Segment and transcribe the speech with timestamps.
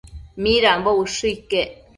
[0.45, 1.71] Midambo ushë iquec